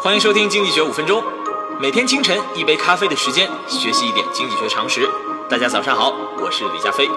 [0.00, 1.20] 欢迎收听《经济学五分钟》，
[1.80, 5.08] 每天清晨一杯咖啡的时间，学习一点经济学常识。
[5.48, 7.08] 大家早上好，我是李佳飞。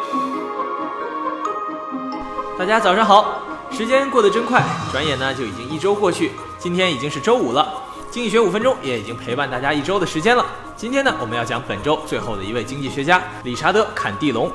[2.58, 7.84] 大家早上好，时间过得真快，转眼呢就已经一周过去，今天已经是周五了。
[8.10, 10.46] 经济学五分钟也已经陪伴大家一周的时间了。
[10.76, 14.50] 今天呢，我们要讲本周最后的一位经济学家理查德·坎蒂隆。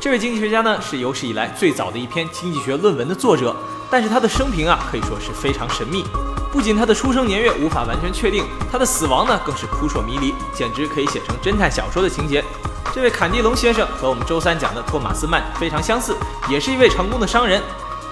[0.00, 3.54] 这位经济学家呢，是有史以来最早的一篇经济学论文的作者，
[3.90, 6.04] 但是他的生平啊，可以说是非常神秘。
[6.50, 12.42] 不仅他的出生年月无法完全确定，他的死亡呢更是扑朔迷离，简直可以写成侦探小说的情节。
[12.94, 16.16] 这位坎蒂隆先生和我们周三讲的托马斯曼非常相似，
[16.48, 17.62] 也是一位成功的商人。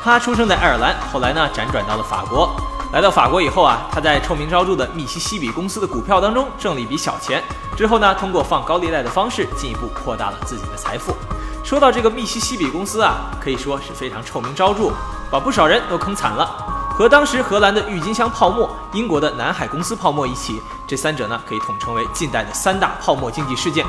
[0.04, 2.54] 他出生在爱尔兰，后来呢辗转到了法国。
[2.92, 7.42] 来到法国以后啊，他在臭名昭著的密西西比公司的股票当中挣了一笔小钱，
[7.76, 11.16] 之后呢通过放高利贷的方式进一步扩大了自己的财富。
[11.66, 14.92] 说到这个密西西比公司啊，可以说是非常臭名昭著，
[15.32, 16.48] 把不少人都坑惨了。
[16.96, 23.84] 和当时荷兰的郁金香泡沫、英国的南海公司泡沫一起，这三者呢可以统称为近代的三大泡沫经济事件。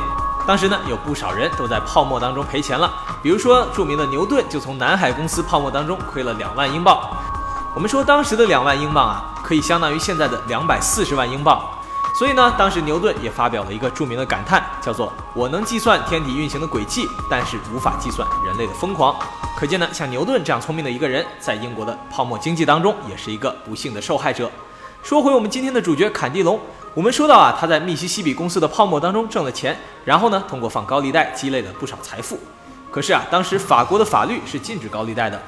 [0.47, 6.99] 当时呢有不少人都在泡沫当中赔钱了，比如说著名的牛顿就从南海公司泡沫当中亏了两万英镑。
[7.75, 11.61] 我们说当时的两万英镑啊，可以相当于现在的两百四十万英镑。
[12.17, 19.15] 所以呢，当时牛顿也发表了一个著名的感叹，叫做“我能计算天体运行的轨迹，但是无法计算人类的疯狂”。
[19.55, 24.49] 可见呢，像牛顿这样聪明的一个人，在英国的泡沫经济当中，也是一个不幸的受害者。
[25.03, 26.59] 说回我们今天的主角坎蒂隆，
[26.95, 32.39] 我们说到啊，他在密西西比公司的泡沫当中挣了钱，然后呢，通过放高利贷积累了不少财富。
[32.89, 35.39] 可是啊，当时法国的法律是禁止高利贷的，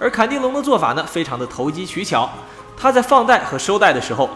[0.00, 2.28] 而坎蒂隆的做法呢，非常的投机取巧，
[2.76, 4.28] 他在放贷和收贷的时候。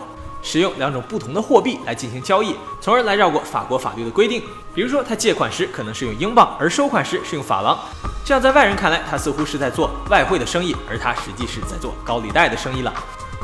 [0.42, 4.42] 使用两种不同的货币来进行交易，从而来绕过法国法律的规定。
[4.74, 7.78] 比如说，他借款时可能是用英镑，而收款时是用法郎。
[8.24, 12.94] 这样在外人看来，他似乎是在做外汇的生意，而他实际是在做高利贷的生意了。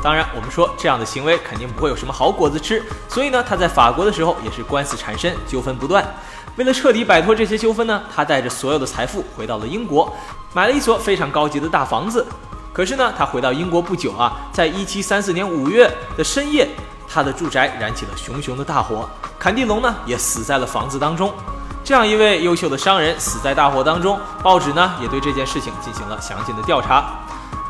[0.01, 6.05] 当然，我们说这样的行为肯定不会有什么好果子吃，所以呢，他在法国的时候也是官司缠身，纠纷不断。
[6.55, 10.15] 为了彻底摆脱这些纠纷呢，他带着所有的财富回到了英国，
[10.53, 12.25] 买了一所非常高级的大房子。
[12.77, 16.69] 可是呢，他回到英国不久啊，在一七三四年五月的深夜，
[17.11, 21.33] 他的住宅燃起了熊熊的大火，坎蒂隆呢也死在了房子当中。
[21.83, 27.19] 这样一位优秀的商人死在大火当中，报纸呢也对这件事情进行了详尽的调查。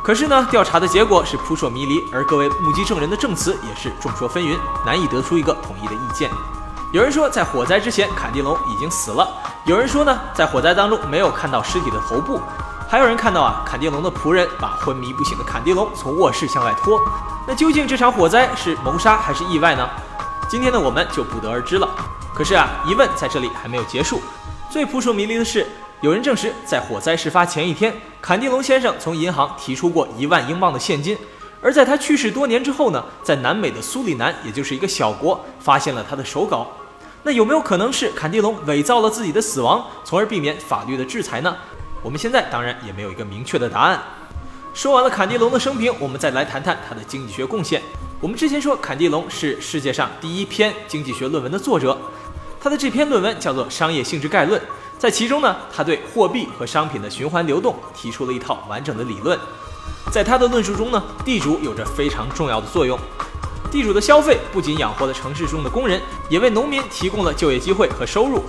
[0.03, 6.29] 可是呢，调查的结果是扑朔迷离，而各位目击证人的证词也是众说纷纭，难以得出一个统一的意见。
[6.91, 9.25] 有人说，在火灾之前，坎蒂隆已经死了；
[9.63, 12.41] 有人说呢，在火灾当中没有看到尸体的头部。
[12.89, 16.97] 还有人看到啊，坎蒂隆的仆人把昏迷不醒的坎蒂隆从卧室向外拖。
[17.45, 19.89] 那究竟这场火灾是谋杀还是意外呢？
[20.49, 21.89] 今天的我们就不得而知了。
[22.33, 24.21] 可是啊，疑问在这里还没有结束。
[24.69, 25.67] 最扑朔迷离的是，
[25.99, 31.17] 有人证实，在火灾事发前一天，坎蒂隆先生从银行提出过一万英镑的现金。
[31.61, 36.65] 而在他去世多年之后呢，在南美的苏里南，也就是一个小国，发现了他的手稿。
[37.23, 41.53] 那有没有可能是坎蒂隆伪造了自己的死亡，从而避免法律的制裁呢？
[42.01, 44.01] 我们现在当然也没有一个明确的答案。
[44.73, 47.81] 说完了坎蒂隆的生平，我们再来谈谈他的经济学贡献。
[48.19, 51.97] 我们之前说坎蒂隆是世界上第一篇经济学论文的作者，
[52.61, 54.59] 他的这篇论文叫做《商业性质概论》。
[54.99, 59.37] 在其中呢，他对货币和商品的循环流动提出了一套完整的理论。
[60.11, 62.97] 在他的论述中呢，地主有着非常重要的作用。
[63.69, 68.43] 地主的消费不仅养活了城市中的工人，也为农民提供了就业机会和收入。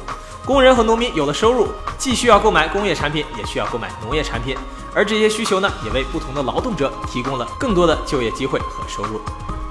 [0.49, 4.57] 工人和农民有了收入，既需要购买工业产品，也需要购买农业产品，
[4.95, 9.21] 而这些需求呢，也为不同的劳动者提供了更多的就业机会和收入。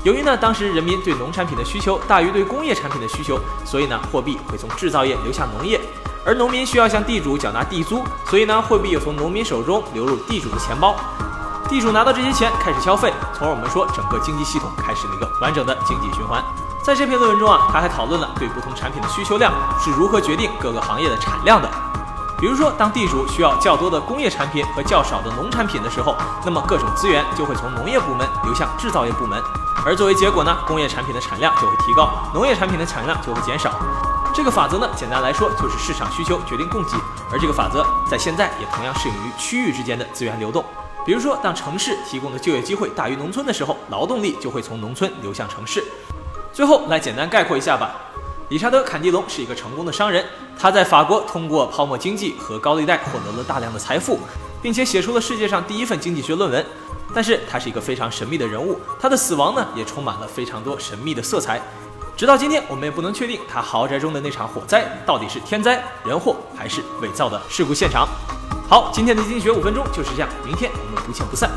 [0.03, 5.81] 由于呢，当时人民对农产品的需求大于对工业产品的需求，所以呢，货币会从制造业流向农业，
[6.23, 10.95] 而农民需要向地主缴纳地租，所以呢，货币又从农民手中流入地主的钱包。
[11.67, 16.39] 地主拿到这些钱开始消费，从而我们说整个经济系统开始了一个完整的经济循环。
[16.87, 21.69] 在这篇论文中啊，他还讨论了对不同产品的需求量是如何决定各个行业的产量的。
[22.39, 26.15] 比如说，当地主需要较多的工业产品和较少的农产品的时候，
[26.45, 29.37] 那么各种资源就会从农业部门流向制造业部门，
[29.85, 33.69] 而作为结果呢，工业产品的产量就会提高，农业产品的产量就会减少。
[34.33, 36.91] 这个法则呢，简单来说就是市场需求决定供给，
[37.33, 40.63] 而这个法则在现在也同样适用于区域之间的资源流动。
[41.05, 45.83] 比如说，当城市提供的就业机会大于农村的时候，劳动力就会从农村流向城市。
[46.57, 47.95] 最后来简单概括一下吧。
[48.49, 50.25] 理查德·坎蒂隆是一个成功的商人，
[50.57, 54.19] 他在法国通过泡沫经济和高利贷获得了大量的财富，
[54.59, 56.65] 并且写出了世界上第一份经济学论文。
[57.13, 61.61] 但是他是一个非常神秘的人物，他的死亡呢也充满了非常多神秘的色彩。
[62.15, 68.07] 直到今天，我们也不能确定他豪宅中的那场火灾到底是天灾人祸还是伪造的事故现场。
[68.67, 71.51] 好，今天的经济学五分钟就是这样，明天我们不见不散。